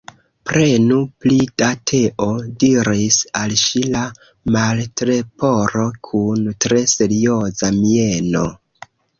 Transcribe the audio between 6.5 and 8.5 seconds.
tre serioza mieno.